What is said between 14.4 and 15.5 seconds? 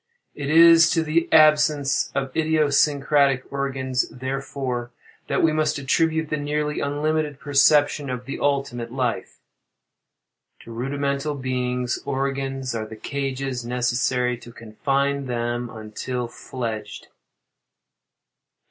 confine